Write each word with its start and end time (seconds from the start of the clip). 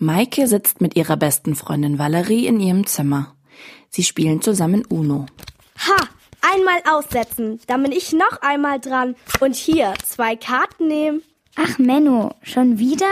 Maike 0.00 0.46
sitzt 0.46 0.80
mit 0.80 0.94
ihrer 0.96 1.16
besten 1.16 1.56
Freundin 1.56 1.98
Valerie 1.98 2.46
in 2.46 2.60
ihrem 2.60 2.86
Zimmer. 2.86 3.34
Sie 3.88 4.04
spielen 4.04 4.40
zusammen 4.40 4.84
Uno. 4.84 5.26
Ha! 5.86 6.08
Einmal 6.40 6.80
aussetzen, 6.88 7.60
dann 7.66 7.82
bin 7.82 7.92
ich 7.92 8.12
noch 8.12 8.40
einmal 8.40 8.78
dran. 8.78 9.16
Und 9.40 9.56
hier 9.56 9.94
zwei 10.04 10.36
Karten 10.36 10.86
nehmen. 10.86 11.22
Ach, 11.56 11.78
Menno, 11.78 12.32
schon 12.42 12.78
wieder? 12.78 13.10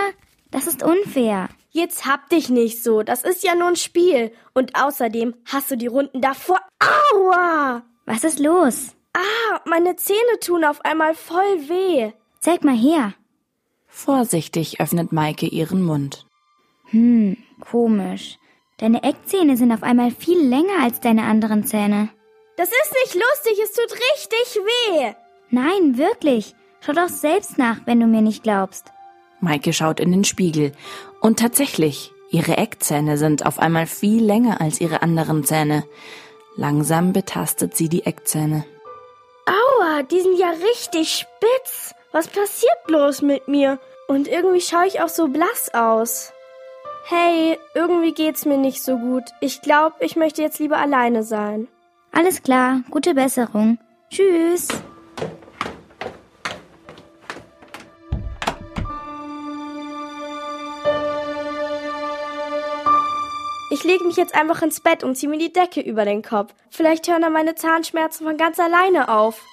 Das 0.52 0.66
ist 0.68 0.84
unfair. 0.84 1.48
Jetzt 1.70 2.06
hab 2.06 2.30
dich 2.30 2.48
nicht 2.48 2.82
so, 2.82 3.02
das 3.02 3.22
ist 3.24 3.42
ja 3.42 3.54
nur 3.54 3.68
ein 3.68 3.76
Spiel. 3.76 4.32
Und 4.54 4.76
außerdem 4.80 5.34
hast 5.44 5.70
du 5.70 5.76
die 5.76 5.88
Runden 5.88 6.20
davor. 6.20 6.60
Aua! 6.78 7.82
Was 8.06 8.22
ist 8.22 8.38
los? 8.38 8.94
Ah, 9.12 9.60
meine 9.64 9.96
Zähne 9.96 10.38
tun 10.40 10.64
auf 10.64 10.84
einmal 10.84 11.14
voll 11.14 11.68
weh. 11.68 12.12
Zeig 12.40 12.62
mal 12.62 12.76
her. 12.76 13.12
Vorsichtig 13.88 14.80
öffnet 14.80 15.10
Maike 15.10 15.46
ihren 15.46 15.82
Mund. 15.82 16.25
Hm, 16.90 17.36
komisch. 17.60 18.38
Deine 18.78 19.02
Eckzähne 19.02 19.56
sind 19.56 19.72
auf 19.72 19.82
einmal 19.82 20.10
viel 20.10 20.38
länger 20.38 20.82
als 20.82 21.00
deine 21.00 21.24
anderen 21.24 21.64
Zähne. 21.64 22.10
Das 22.56 22.68
ist 22.68 22.94
nicht 23.04 23.14
lustig, 23.14 23.58
es 23.62 23.72
tut 23.72 23.92
richtig 23.92 24.62
weh. 24.64 25.12
Nein, 25.50 25.98
wirklich. 25.98 26.54
Schau 26.80 26.92
doch 26.92 27.08
selbst 27.08 27.58
nach, 27.58 27.78
wenn 27.86 28.00
du 28.00 28.06
mir 28.06 28.22
nicht 28.22 28.42
glaubst. 28.42 28.92
Maike 29.40 29.72
schaut 29.72 30.00
in 30.00 30.12
den 30.12 30.24
Spiegel. 30.24 30.72
Und 31.20 31.38
tatsächlich, 31.38 32.12
ihre 32.30 32.56
Eckzähne 32.56 33.18
sind 33.18 33.44
auf 33.44 33.58
einmal 33.58 33.86
viel 33.86 34.22
länger 34.22 34.60
als 34.60 34.80
ihre 34.80 35.02
anderen 35.02 35.44
Zähne. 35.44 35.84
Langsam 36.56 37.12
betastet 37.12 37.76
sie 37.76 37.88
die 37.88 38.06
Eckzähne. 38.06 38.64
Aua, 39.46 40.02
die 40.02 40.20
sind 40.20 40.38
ja 40.38 40.50
richtig 40.50 41.10
spitz. 41.10 41.94
Was 42.12 42.28
passiert 42.28 42.84
bloß 42.86 43.22
mit 43.22 43.48
mir? 43.48 43.78
Und 44.08 44.28
irgendwie 44.28 44.60
schaue 44.60 44.86
ich 44.86 45.00
auch 45.02 45.08
so 45.08 45.28
blass 45.28 45.74
aus. 45.74 46.32
Hey, 47.08 47.56
irgendwie 47.72 48.12
geht's 48.12 48.44
mir 48.46 48.58
nicht 48.58 48.82
so 48.82 48.98
gut. 48.98 49.22
Ich 49.38 49.62
glaube, 49.62 49.94
ich 50.00 50.16
möchte 50.16 50.42
jetzt 50.42 50.58
lieber 50.58 50.78
alleine 50.78 51.22
sein. 51.22 51.68
Alles 52.10 52.42
klar, 52.42 52.80
gute 52.90 53.14
Besserung. 53.14 53.78
Tschüss. 54.10 54.66
Ich 63.70 63.84
lege 63.84 64.02
mich 64.02 64.16
jetzt 64.16 64.34
einfach 64.34 64.62
ins 64.62 64.80
Bett 64.80 65.04
und 65.04 65.14
ziehe 65.14 65.30
mir 65.30 65.38
die 65.38 65.52
Decke 65.52 65.82
über 65.82 66.04
den 66.04 66.22
Kopf. 66.22 66.54
Vielleicht 66.70 67.06
hören 67.06 67.22
dann 67.22 67.32
meine 67.32 67.54
Zahnschmerzen 67.54 68.26
von 68.26 68.36
ganz 68.36 68.58
alleine 68.58 69.08
auf. 69.08 69.44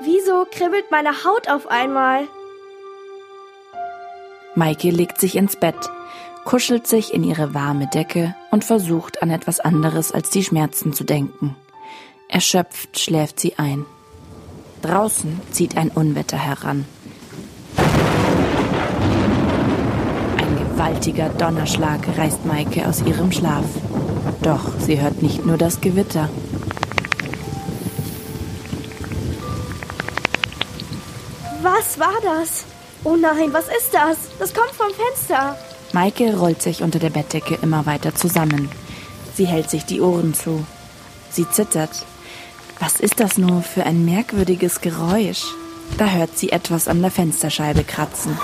Wieso 0.00 0.46
kribbelt 0.50 0.90
meine 0.90 1.22
Haut 1.22 1.48
auf 1.48 1.68
einmal? 1.68 2.26
Maike 4.56 4.90
legt 4.90 5.20
sich 5.20 5.36
ins 5.36 5.54
Bett, 5.54 5.76
kuschelt 6.44 6.86
sich 6.86 7.12
in 7.12 7.22
ihre 7.24 7.52
warme 7.52 7.88
Decke 7.88 8.34
und 8.50 8.64
versucht 8.64 9.22
an 9.22 9.30
etwas 9.30 9.60
anderes 9.60 10.12
als 10.12 10.30
die 10.30 10.42
Schmerzen 10.42 10.94
zu 10.94 11.04
denken. 11.04 11.54
Erschöpft 12.28 12.98
schläft 12.98 13.38
sie 13.38 13.58
ein. 13.58 13.84
Draußen 14.80 15.40
zieht 15.52 15.76
ein 15.76 15.90
Unwetter 15.90 16.38
heran. 16.38 16.86
Ein 20.38 20.58
gewaltiger 20.58 21.28
Donnerschlag 21.28 22.00
reißt 22.16 22.46
Maike 22.46 22.88
aus 22.88 23.02
ihrem 23.02 23.32
Schlaf. 23.32 23.66
Doch 24.40 24.72
sie 24.78 24.98
hört 24.98 25.20
nicht 25.22 25.44
nur 25.44 25.58
das 25.58 25.82
Gewitter. 25.82 26.30
Was 31.62 31.98
war 31.98 32.14
das? 32.22 32.64
Oh 33.04 33.16
nein, 33.16 33.52
was 33.52 33.66
ist 33.68 33.92
das? 33.92 34.16
Das 34.38 34.52
kommt 34.52 34.70
vom 34.70 34.88
Fenster. 34.92 35.56
Maike 35.92 36.36
rollt 36.36 36.62
sich 36.62 36.82
unter 36.82 36.98
der 36.98 37.10
Bettdecke 37.10 37.58
immer 37.62 37.86
weiter 37.86 38.14
zusammen. 38.14 38.68
Sie 39.34 39.46
hält 39.46 39.70
sich 39.70 39.84
die 39.84 40.00
Ohren 40.00 40.34
zu. 40.34 40.66
Sie 41.30 41.48
zittert. 41.48 42.04
Was 42.80 43.00
ist 43.00 43.20
das 43.20 43.38
nur 43.38 43.62
für 43.62 43.84
ein 43.84 44.04
merkwürdiges 44.04 44.80
Geräusch? 44.80 45.44
Da 45.98 46.06
hört 46.06 46.36
sie 46.36 46.50
etwas 46.50 46.88
an 46.88 47.00
der 47.00 47.10
Fensterscheibe 47.10 47.84
kratzen. 47.84 48.38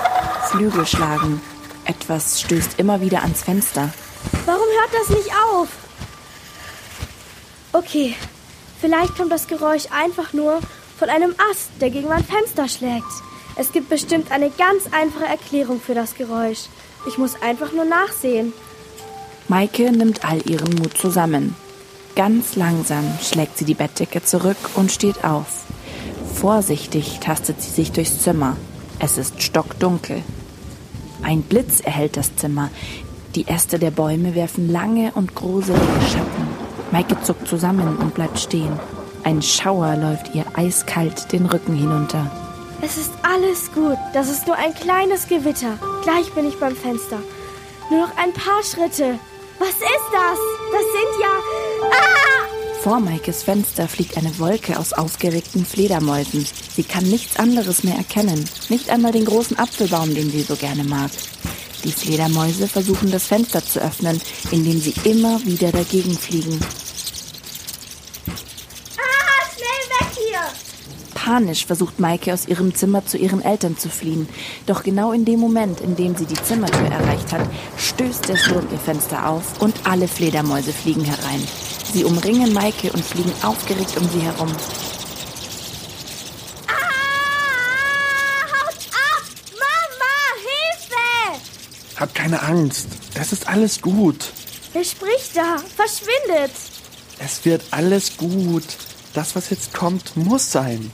Flügel 0.49 0.85
schlagen. 0.85 1.41
Etwas 1.85 2.41
stößt 2.41 2.79
immer 2.79 3.01
wieder 3.01 3.21
ans 3.21 3.43
Fenster. 3.43 3.89
Warum 4.45 4.61
hört 4.61 4.93
das 4.93 5.09
nicht 5.09 5.29
auf? 5.51 5.67
Okay, 7.73 8.15
vielleicht 8.79 9.15
kommt 9.17 9.31
das 9.31 9.47
Geräusch 9.47 9.85
einfach 9.91 10.33
nur 10.33 10.59
von 10.97 11.09
einem 11.09 11.35
Ast, 11.51 11.69
der 11.81 11.89
gegen 11.89 12.07
mein 12.07 12.23
Fenster 12.23 12.67
schlägt. 12.67 13.03
Es 13.55 13.71
gibt 13.71 13.89
bestimmt 13.89 14.31
eine 14.31 14.49
ganz 14.49 14.85
einfache 14.91 15.25
Erklärung 15.25 15.79
für 15.79 15.93
das 15.93 16.15
Geräusch. 16.15 16.65
Ich 17.07 17.17
muss 17.17 17.41
einfach 17.41 17.71
nur 17.71 17.85
nachsehen. 17.85 18.53
Maike 19.47 19.91
nimmt 19.91 20.25
all 20.25 20.41
ihren 20.49 20.73
Mut 20.75 20.97
zusammen. 20.97 21.55
Ganz 22.15 22.55
langsam 22.55 23.03
schlägt 23.21 23.57
sie 23.57 23.65
die 23.65 23.73
Bettdecke 23.73 24.23
zurück 24.23 24.57
und 24.75 24.91
steht 24.91 25.23
auf. 25.23 25.65
Vorsichtig 26.33 27.19
tastet 27.19 27.61
sie 27.61 27.71
sich 27.71 27.91
durchs 27.91 28.21
Zimmer. 28.21 28.57
Es 28.99 29.17
ist 29.17 29.41
stockdunkel. 29.41 30.23
Ein 31.21 31.41
Blitz 31.41 31.79
erhellt 31.79 32.17
das 32.17 32.35
Zimmer. 32.35 32.69
Die 33.35 33.47
Äste 33.47 33.79
der 33.79 33.91
Bäume 33.91 34.35
werfen 34.35 34.71
lange 34.71 35.11
und 35.13 35.35
gruselige 35.35 35.81
Schatten. 36.11 36.47
Maike 36.91 37.21
zuckt 37.23 37.47
zusammen 37.47 37.97
und 37.97 38.13
bleibt 38.13 38.39
stehen. 38.39 38.79
Ein 39.23 39.41
Schauer 39.41 39.95
läuft 39.95 40.35
ihr 40.35 40.45
eiskalt 40.55 41.31
den 41.31 41.45
Rücken 41.45 41.75
hinunter. 41.75 42.29
Es 42.83 42.97
ist 42.97 43.11
alles 43.21 43.71
gut. 43.73 43.97
Das 44.11 44.29
ist 44.29 44.45
nur 44.45 44.57
ein 44.57 44.73
kleines 44.73 45.27
Gewitter. 45.27 45.79
Gleich 46.03 46.33
bin 46.33 46.49
ich 46.49 46.59
beim 46.59 46.75
Fenster. 46.75 47.19
Nur 47.89 48.07
noch 48.07 48.17
ein 48.17 48.33
paar 48.33 48.61
Schritte. 48.61 49.17
Was 49.57 49.69
ist 49.69 50.09
das? 50.11 50.37
Das 50.69 50.81
sind 50.91 51.21
ja. 51.21 51.29
Ah! 51.91 52.81
Vor 52.81 52.99
Maikes 52.99 53.43
Fenster 53.43 53.87
fliegt 53.87 54.17
eine 54.17 54.37
Wolke 54.37 54.77
aus 54.77 54.91
aufgeregten 54.91 55.65
Fledermäusen. 55.65 56.45
Sie 56.75 56.83
kann 56.83 57.05
nichts 57.05 57.39
anderes 57.39 57.85
mehr 57.85 57.95
erkennen. 57.95 58.43
Nicht 58.67 58.89
einmal 58.89 59.13
den 59.13 59.23
großen 59.23 59.57
Apfelbaum, 59.57 60.13
den 60.13 60.29
sie 60.29 60.41
so 60.41 60.57
gerne 60.57 60.83
mag. 60.83 61.11
Die 61.85 61.93
Fledermäuse 61.93 62.67
versuchen 62.67 63.11
das 63.11 63.27
Fenster 63.27 63.65
zu 63.65 63.79
öffnen, 63.79 64.19
indem 64.51 64.81
sie 64.81 64.93
immer 65.05 65.41
wieder 65.45 65.71
dagegen 65.71 66.17
fliegen. 66.17 66.59
Ah, 68.97 69.45
schnell 69.55 69.99
weg 69.99 70.17
hier! 70.17 70.41
Panisch 71.23 71.65
versucht 71.65 72.01
Maike 72.01 72.33
aus 72.33 72.49
ihrem 72.49 72.75
Zimmer 72.75 73.05
zu 73.05 73.17
ihren 73.17 73.41
Eltern 73.41 73.77
zu 73.77 73.87
fliehen. 73.87 74.27
Doch 74.65 74.83
genau 74.83 75.13
in 75.13 75.23
dem 75.23 75.39
Moment, 75.39 75.79
in 75.79 75.95
dem 75.95 76.17
sie 76.17 76.25
die 76.25 76.33
Zimmertür 76.33 76.87
erreicht 76.87 77.31
hat, 77.31 77.47
stößt 77.77 78.27
der 78.27 78.35
Sturm 78.35 78.67
ihr 78.69 78.77
Fenster 78.77 79.29
auf 79.29 79.61
und 79.61 79.73
alle 79.85 80.09
Fledermäuse 80.09 80.73
fliegen 80.73 81.05
herein. 81.05 81.41
Sie 81.93 82.03
umringen 82.03 82.51
Maike 82.51 82.91
und 82.91 83.05
fliegen 83.05 83.31
aufgeregt 83.41 83.95
um 83.95 84.09
sie 84.09 84.19
herum. 84.19 84.51
Ah! 86.67 86.73
Haut 88.51 88.75
ab! 88.91 89.23
Mama, 89.53 90.15
Hilfe! 90.43 91.39
Hab 92.01 92.13
keine 92.13 92.43
Angst. 92.43 92.87
Es 93.13 93.31
ist 93.31 93.47
alles 93.47 93.81
gut. 93.81 94.33
Wer 94.73 94.83
spricht 94.83 95.37
da? 95.37 95.55
Verschwindet! 95.73 96.51
Es 97.19 97.45
wird 97.45 97.63
alles 97.71 98.17
gut. 98.17 98.65
Das, 99.13 99.37
was 99.37 99.51
jetzt 99.51 99.73
kommt, 99.73 100.17
muss 100.17 100.51
sein. 100.51 100.91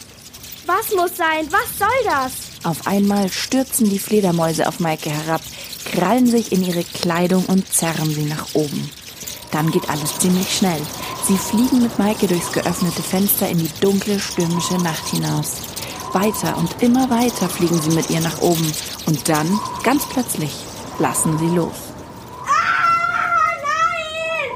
Was 0.69 0.96
muss 0.96 1.18
sein? 1.18 1.47
Was 1.50 1.80
soll 1.80 1.88
das? 2.06 2.31
Auf 2.63 2.85
einmal 2.85 3.28
stürzen 3.30 3.90
die 3.90 3.97
Fledermäuse 3.97 4.68
auf 4.68 4.80
Maike 4.80 5.09
herab, 5.09 5.41
krallen 5.91 6.28
sich 6.28 6.52
in 6.52 6.63
ihre 6.63 6.84
Kleidung 6.84 7.44
und 7.46 7.74
zerren 7.74 8.13
sie 8.13 8.25
nach 8.25 8.53
oben. 8.53 8.91
Dann 9.52 9.72
geht 9.72 9.90
alles 9.90 10.19
ziemlich 10.19 10.56
schnell. 10.56 10.81
Sie 11.28 11.38
fliegen 11.38 11.81
mit 11.81 11.97
Maike 11.97 12.28
durchs 12.28 12.52
geöffnete 12.52 13.02
Fenster 13.02 13.50
in 13.50 13.58
die 13.58 13.72
dunkle, 13.81 14.19
stürmische 14.19 14.75
Nacht 14.75 15.08
hinaus. 15.08 15.58
Weiter 16.13 16.56
und 16.58 16.81
immer 16.84 17.09
weiter 17.09 17.50
fliegen 17.50 17.81
sie 17.81 17.96
mit 17.96 18.09
ihr 18.09 18.19
nach 18.19 18.41
oben. 18.41 18.72
Und 19.06 19.28
dann, 19.28 19.59
ganz 19.84 20.06
plötzlich, 20.08 20.53
lassen 21.00 21.38
sie 21.40 21.47
los. 21.47 21.76
Ah, 22.46 22.93
nein! 23.64 24.52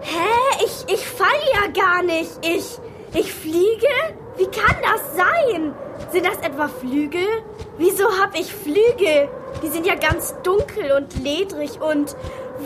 Hä? 0.00 0.64
Ich, 0.64 0.94
ich 0.94 1.03
fall 1.16 1.40
ja 1.52 1.82
gar 1.82 2.02
nicht. 2.02 2.30
Ich, 2.42 2.78
ich 3.14 3.32
fliege? 3.32 3.88
Wie 4.36 4.46
kann 4.46 4.76
das 4.82 5.16
sein? 5.16 5.74
Sind 6.10 6.26
das 6.26 6.38
etwa 6.38 6.68
Flügel? 6.68 7.26
Wieso 7.78 8.04
hab 8.20 8.38
ich 8.38 8.52
Flügel? 8.52 9.28
Die 9.62 9.68
sind 9.68 9.86
ja 9.86 9.94
ganz 9.94 10.34
dunkel 10.42 10.92
und 10.92 11.22
ledrig 11.22 11.80
und 11.80 12.16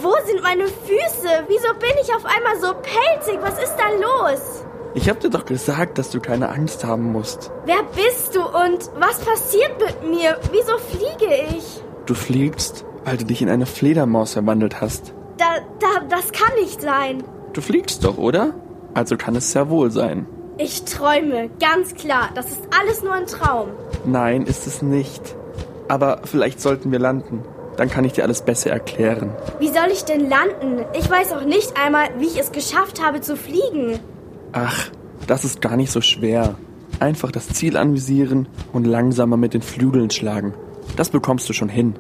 wo 0.03 0.15
sind 0.27 0.43
meine 0.43 0.65
Füße? 0.67 1.45
Wieso 1.49 1.75
bin 1.75 1.93
ich 2.03 2.15
auf 2.15 2.25
einmal 2.25 2.61
so 2.61 2.75
pelzig? 2.75 3.39
Was 3.43 3.63
ist 3.63 3.75
da 3.77 3.89
los? 3.91 4.65
Ich 4.95 5.09
hab 5.09 5.21
dir 5.21 5.31
doch 5.31 5.45
gesagt, 5.45 5.99
dass 5.99 6.11
du 6.11 6.21
keine 6.21 6.49
Angst 6.49 6.85
haben 6.85 7.13
musst. 7.13 7.51
Wer 7.67 7.83
bist 7.95 8.35
du 8.35 8.41
und 8.41 8.91
was 8.99 9.19
passiert 9.21 9.79
mit 9.79 10.11
mir? 10.11 10.39
Wieso 10.51 10.79
fliege 10.79 11.35
ich? 11.57 11.83
Du 12.07 12.15
fliegst, 12.15 12.85
weil 13.05 13.19
du 13.19 13.25
dich 13.25 13.43
in 13.43 13.51
eine 13.51 13.67
Fledermaus 13.67 14.33
verwandelt 14.33 14.81
hast. 14.81 15.13
Da, 15.37 15.59
da, 15.79 16.05
das 16.09 16.33
kann 16.33 16.55
nicht 16.59 16.81
sein. 16.81 17.23
Du 17.59 17.63
fliegst 17.63 18.05
doch, 18.05 18.19
oder? 18.19 18.55
Also 18.95 19.17
kann 19.17 19.35
es 19.35 19.51
sehr 19.51 19.69
wohl 19.69 19.91
sein. 19.91 20.27
Ich 20.59 20.85
träume, 20.85 21.51
ganz 21.59 21.93
klar. 21.97 22.29
Das 22.37 22.53
ist 22.53 22.61
alles 22.81 23.03
nur 23.03 23.13
ein 23.13 23.27
Traum. 23.27 23.71
Nein, 24.05 24.43
ist 24.43 24.69
es 24.69 24.81
nicht. 24.81 25.35
Aber 25.89 26.21
vielleicht 26.23 26.61
sollten 26.61 26.93
wir 26.93 27.01
landen. 27.01 27.43
Dann 27.77 27.91
kann 27.91 28.05
ich 28.05 28.13
dir 28.13 28.23
alles 28.23 28.43
besser 28.43 28.71
erklären. 28.71 29.33
Wie 29.59 29.71
soll 29.71 29.89
ich 29.91 30.05
denn 30.05 30.31
landen? 30.31 30.85
Ich 30.97 31.11
weiß 31.11 31.33
auch 31.33 31.45
nicht 31.45 31.77
einmal, 31.77 32.11
wie 32.21 32.27
ich 32.27 32.39
es 32.39 32.53
geschafft 32.53 33.05
habe 33.05 33.23
zu 33.23 33.37
fliegen. 33.37 33.99
Ach, 34.53 34.91
das 35.27 35.45
ist 35.45 35.61
gar 35.61 35.77
nicht 35.77 35.91
so 35.91 36.01
schwer. 36.01 36.55
Einfach 37.01 37.33
das 37.33 37.49
Ziel 37.49 37.77
anvisieren 37.77 38.47
und 38.73 38.87
langsamer 38.87 39.37
mit 39.37 39.53
den 39.53 39.63
Flügeln 39.63 40.11
schlagen. 40.11 40.55
Das 40.95 41.11
bekommst 41.11 41.49
du 41.49 41.53
schon 41.53 41.69
hin. 41.69 41.97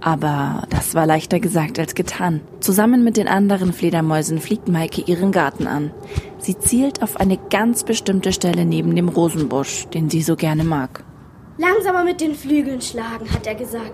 Aber 0.00 0.64
das 0.70 0.94
war 0.94 1.06
leichter 1.06 1.40
gesagt 1.40 1.78
als 1.78 1.94
getan. 1.94 2.40
Zusammen 2.60 3.04
mit 3.04 3.16
den 3.16 3.28
anderen 3.28 3.72
Fledermäusen 3.72 4.40
fliegt 4.40 4.68
Maike 4.68 5.02
ihren 5.02 5.30
Garten 5.30 5.66
an. 5.66 5.90
Sie 6.38 6.58
zielt 6.58 7.02
auf 7.02 7.18
eine 7.18 7.36
ganz 7.36 7.84
bestimmte 7.84 8.32
Stelle 8.32 8.64
neben 8.64 8.96
dem 8.96 9.10
Rosenbusch, 9.10 9.86
den 9.88 10.08
sie 10.08 10.22
so 10.22 10.36
gerne 10.36 10.64
mag. 10.64 11.04
Langsamer 11.58 12.04
mit 12.04 12.22
den 12.22 12.34
Flügeln 12.34 12.80
schlagen, 12.80 13.30
hat 13.30 13.46
er 13.46 13.54
gesagt. 13.54 13.92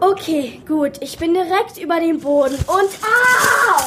Okay, 0.00 0.60
gut. 0.66 0.92
Ich 1.00 1.18
bin 1.18 1.34
direkt 1.34 1.78
über 1.80 2.00
dem 2.00 2.18
Boden 2.20 2.56
und. 2.56 2.90
Ah! 3.02 3.86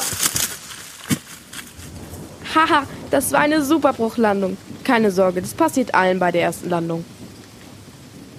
Haha, 2.54 2.84
das 3.10 3.32
war 3.32 3.40
eine 3.40 3.62
super 3.62 3.92
Bruchlandung. 3.92 4.56
Keine 4.84 5.10
Sorge, 5.10 5.42
das 5.42 5.54
passiert 5.54 5.94
allen 5.94 6.18
bei 6.18 6.32
der 6.32 6.42
ersten 6.42 6.70
Landung. 6.70 7.04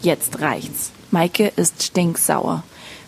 Jetzt 0.02 0.42
reicht's. 0.42 0.92
Maike 1.12 1.52
ist 1.56 1.84
stinksauer. 1.84 2.64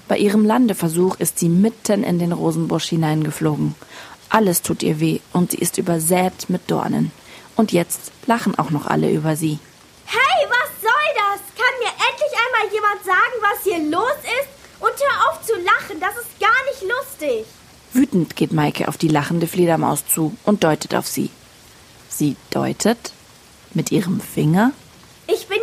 Bei 0.07 0.17
ihrem 0.17 0.45
Landeversuch 0.45 1.15
ist 1.17 1.39
sie 1.39 1.49
mitten 1.49 2.03
in 2.03 2.19
den 2.19 2.31
Rosenbusch 2.31 2.89
hineingeflogen. 2.89 3.75
Alles 4.29 4.61
tut 4.61 4.83
ihr 4.83 4.99
weh 4.99 5.19
und 5.33 5.51
sie 5.51 5.57
ist 5.57 5.77
übersät 5.77 6.49
mit 6.49 6.69
Dornen. 6.69 7.11
Und 7.55 7.71
jetzt 7.71 8.11
lachen 8.27 8.57
auch 8.59 8.69
noch 8.69 8.85
alle 8.85 9.11
über 9.11 9.35
sie. 9.35 9.59
Hey, 10.05 10.47
was 10.49 10.81
soll 10.81 11.09
das? 11.15 11.41
Kann 11.55 11.73
mir 11.79 11.93
endlich 12.07 12.33
einmal 12.43 12.73
jemand 12.73 13.03
sagen, 13.03 13.37
was 13.41 13.63
hier 13.63 13.79
los 13.89 14.19
ist? 14.23 14.55
Und 14.79 14.91
hör 14.91 15.31
auf 15.31 15.41
zu 15.41 15.53
lachen, 15.53 15.99
das 15.99 16.15
ist 16.17 16.39
gar 16.39 16.49
nicht 16.69 16.93
lustig. 16.93 17.45
Wütend 17.93 18.35
geht 18.35 18.51
Maike 18.51 18.87
auf 18.89 18.97
die 18.97 19.07
lachende 19.07 19.47
Fledermaus 19.47 20.05
zu 20.05 20.35
und 20.43 20.63
deutet 20.63 20.93
auf 20.95 21.07
sie. 21.07 21.29
Sie 22.09 22.35
deutet 22.51 23.13
mit 23.73 23.91
ihrem 23.91 24.19
Finger. 24.19 24.71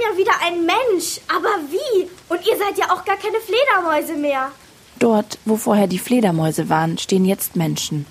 Ich 0.02 0.08
bin 0.08 0.16
ja 0.16 0.25
wieder 0.25 0.44
ein 0.44 0.66
Mensch, 0.66 1.20
aber 1.28 1.49
wie? 1.70 2.08
Und 2.28 2.44
ihr 2.46 2.56
seid 2.56 2.76
ja 2.76 2.87
auch 2.87 3.04
gar 3.04 3.16
keine 3.16 3.38
Fledermäuse 3.38 4.14
mehr. 4.14 4.50
Dort, 4.99 5.38
wo 5.44 5.56
vorher 5.56 5.87
die 5.87 5.99
Fledermäuse 5.99 6.69
waren, 6.69 6.99
stehen 6.99 7.25
jetzt 7.25 7.54
Menschen. 7.54 8.06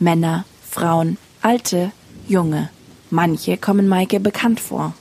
Männer, 0.00 0.44
Frauen, 0.68 1.16
Alte, 1.40 1.92
Junge. 2.26 2.70
Manche 3.10 3.56
kommen 3.56 3.88
Maike 3.88 4.18
bekannt 4.20 4.58
vor. 4.58 4.94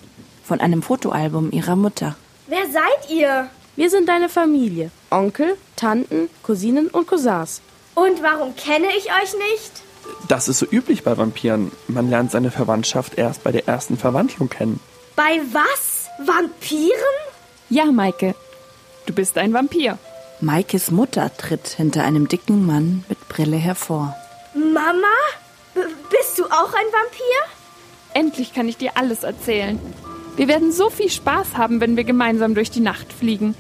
Von 0.44 0.60
einem 0.60 0.84
Fotoalbum 0.84 1.52
ihrer 1.52 1.76
Mutter. 1.76 2.16
Wer 2.48 2.66
seid 2.72 3.10
ihr? 3.10 3.50
Wir 3.76 3.90
sind 3.90 4.08
deine 4.08 4.30
Familie. 4.30 4.92
Onkel, 5.10 5.58
Tanten, 5.76 6.30
Cousinen 6.44 6.88
und 6.90 7.08
Cousins. 7.08 7.62
Und 7.96 8.22
warum 8.22 8.56
kenne 8.56 8.88
ich 8.96 9.06
euch 9.06 9.34
nicht? 9.50 9.72
Das 10.28 10.48
ist 10.48 10.60
so 10.60 10.68
üblich 10.70 11.04
bei 11.04 11.18
Vampiren. 11.18 11.72
Man 11.88 12.10
lernt 12.10 12.32
seine 12.32 12.52
Verwandtschaft 12.52 13.18
erst 13.18 13.44
bei 13.44 13.52
der 13.52 13.68
ersten 13.68 13.98
Verwandlung 13.98 14.50
kennen. 14.50 14.80
Bei 15.16 15.40
was? 15.52 15.97
Vampiren? 16.20 17.18
Ja, 17.70 17.86
Maike, 17.86 18.34
du 19.06 19.14
bist 19.14 19.38
ein 19.38 19.54
Vampir. 19.54 20.00
Maikes 20.42 20.90
Mutter 20.90 21.36
tritt 21.38 21.68
hinter 21.68 22.04
einem 22.04 22.28
dicken 22.28 22.66
Mann 22.66 23.04
mit 23.08 23.28
Brille 23.30 23.58
hervor. 23.58 24.16
Mama? 24.54 25.08
B 25.76 25.82
bist 26.10 26.40
du 26.40 26.46
auch 26.46 26.74
ein 26.74 26.92
Vampir? 26.92 27.38
Endlich 28.14 28.54
kann 28.54 28.68
ich 28.68 28.78
dir 28.78 28.92
alles 28.96 29.24
erzählen. 29.24 29.80
Wir 30.36 30.48
werden 30.48 30.72
so 30.72 30.90
viel 30.90 31.10
Spaß 31.10 31.56
haben, 31.56 31.82
wenn 31.82 31.98
wir 31.98 32.04
gemeinsam 32.04 32.56
durch 32.56 32.72
die 32.72 32.80
Nacht 32.80 33.14
fliegen. 33.14 33.56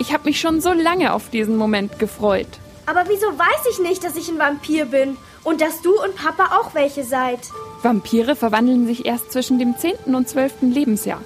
Ich 0.00 0.12
habe 0.12 0.24
mich 0.24 0.40
schon 0.40 0.60
so 0.60 0.72
lange 0.72 1.12
auf 1.12 1.30
diesen 1.30 1.56
Moment 1.56 1.98
gefreut. 2.00 2.48
Aber 2.86 3.04
wieso 3.08 3.26
weiß 3.26 3.66
ich 3.70 3.78
nicht, 3.78 4.02
dass 4.02 4.16
ich 4.16 4.28
ein 4.28 4.38
Vampir 4.38 4.86
bin? 4.86 5.16
Und 5.44 5.60
dass 5.60 5.82
du 5.82 6.00
und 6.02 6.16
Papa 6.16 6.56
auch 6.58 6.74
welche 6.74 7.04
seid? 7.04 7.40
Vampire 7.82 8.34
verwandeln 8.34 8.86
sich 8.86 9.06
erst 9.06 9.32
zwischen 9.32 9.58
dem 9.58 9.76
10. 9.76 10.14
und 10.14 10.28
12. 10.28 10.62
Lebensjahr. 10.62 11.20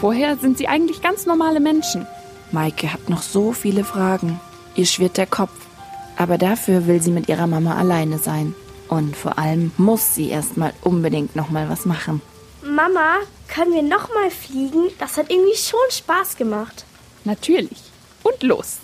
Vorher 0.00 0.38
sind 0.38 0.56
sie 0.56 0.66
eigentlich 0.66 1.02
ganz 1.02 1.26
normale 1.26 1.60
Menschen. 1.60 2.06
Maike 2.52 2.90
hat 2.90 3.10
noch 3.10 3.20
so 3.20 3.52
viele 3.52 3.84
Fragen. 3.84 4.40
Ihr 4.74 4.86
schwirrt 4.86 5.18
der 5.18 5.26
Kopf. 5.26 5.52
Aber 6.16 6.38
dafür 6.38 6.86
will 6.86 7.02
sie 7.02 7.10
mit 7.10 7.28
ihrer 7.28 7.46
Mama 7.46 7.76
alleine 7.76 8.16
sein. 8.16 8.54
Und 8.88 9.14
vor 9.14 9.38
allem 9.38 9.72
muss 9.76 10.14
sie 10.14 10.30
erstmal 10.30 10.72
unbedingt 10.80 11.36
nochmal 11.36 11.68
was 11.68 11.84
machen. 11.84 12.22
Mama, 12.62 13.16
können 13.46 13.74
wir 13.74 13.82
nochmal 13.82 14.30
fliegen? 14.30 14.88
Das 14.98 15.18
hat 15.18 15.30
irgendwie 15.30 15.56
schon 15.56 15.78
Spaß 15.90 16.36
gemacht. 16.36 16.86
Natürlich. 17.24 17.82
Und 18.22 18.42
los. 18.42 18.78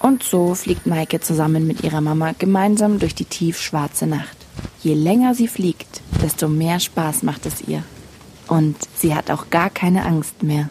Und 0.00 0.22
so 0.22 0.54
fliegt 0.54 0.86
Maike 0.86 1.20
zusammen 1.20 1.66
mit 1.66 1.82
ihrer 1.82 2.02
Mama 2.02 2.34
gemeinsam 2.38 2.98
durch 2.98 3.14
die 3.14 3.24
tiefschwarze 3.24 4.06
Nacht. 4.06 4.43
Je 4.84 4.92
länger 4.92 5.34
sie 5.34 5.48
fliegt, 5.48 6.02
desto 6.22 6.46
mehr 6.46 6.78
Spaß 6.78 7.22
macht 7.22 7.46
es 7.46 7.62
ihr. 7.66 7.82
Und 8.48 8.76
sie 8.94 9.14
hat 9.14 9.30
auch 9.30 9.48
gar 9.48 9.70
keine 9.70 10.04
Angst 10.04 10.42
mehr. 10.42 10.68